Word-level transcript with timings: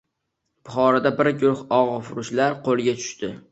Buxoroda 0.69 1.11
bir 1.19 1.29
guruh 1.43 1.63
og‘ufurushlar 1.81 2.59
qo‘lga 2.67 2.99
tushdi 3.05 3.35